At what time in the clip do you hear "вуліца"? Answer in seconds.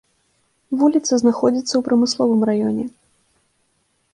0.83-1.13